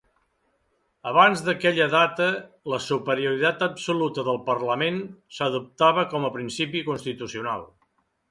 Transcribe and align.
Abans 1.09 1.41
d'aquella 1.49 1.85
data, 1.91 2.29
la 2.73 2.79
superioritat 2.85 3.61
absoluta 3.67 4.25
del 4.29 4.41
parlament 4.49 4.99
s'adoptava 5.41 6.07
com 6.15 6.25
a 6.31 6.35
principi 6.39 6.83
constitucional. 6.91 7.63